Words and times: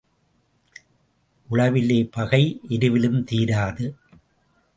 உழவிலே 1.49 1.99
பகை 2.11 2.41
எருவிலும் 2.69 3.23
தீராது. 3.23 3.85